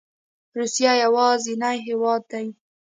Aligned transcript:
روسیه 0.57 0.93
یوازینی 1.03 1.77
هیواد 1.85 2.21
دی 2.31 2.47